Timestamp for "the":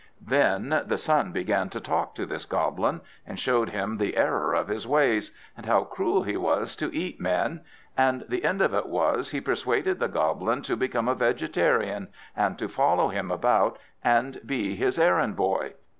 0.87-0.97, 3.97-4.17, 8.27-8.43, 9.99-10.07